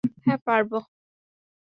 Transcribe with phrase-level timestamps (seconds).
[0.25, 0.77] হ্যাঁ, পারবো।